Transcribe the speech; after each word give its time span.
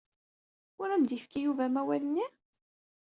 Ur 0.81 0.87
am-d-yefki 0.89 1.39
Yuba 1.41 1.63
amawal-nni? 1.67 2.27